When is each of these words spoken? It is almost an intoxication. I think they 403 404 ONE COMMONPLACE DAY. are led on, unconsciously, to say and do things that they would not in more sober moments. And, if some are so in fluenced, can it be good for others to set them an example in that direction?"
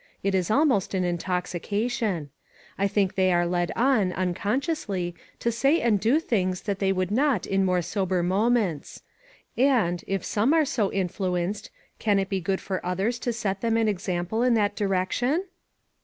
It 0.23 0.33
is 0.33 0.49
almost 0.49 0.95
an 0.95 1.03
intoxication. 1.03 2.31
I 2.75 2.87
think 2.87 3.13
they 3.13 3.27
403 3.29 3.71
404 3.75 3.85
ONE 3.85 3.85
COMMONPLACE 3.85 4.09
DAY. 4.09 4.17
are 4.17 4.17
led 4.17 4.17
on, 4.17 4.27
unconsciously, 4.27 5.15
to 5.37 5.51
say 5.51 5.79
and 5.79 5.99
do 5.99 6.19
things 6.19 6.61
that 6.63 6.79
they 6.79 6.91
would 6.91 7.11
not 7.11 7.45
in 7.45 7.63
more 7.63 7.83
sober 7.83 8.23
moments. 8.23 9.03
And, 9.55 10.03
if 10.07 10.25
some 10.25 10.53
are 10.55 10.65
so 10.65 10.89
in 10.89 11.07
fluenced, 11.07 11.69
can 11.99 12.17
it 12.17 12.29
be 12.29 12.41
good 12.41 12.61
for 12.61 12.83
others 12.83 13.19
to 13.19 13.31
set 13.31 13.61
them 13.61 13.77
an 13.77 13.87
example 13.87 14.41
in 14.41 14.55
that 14.55 14.75
direction?" 14.75 15.43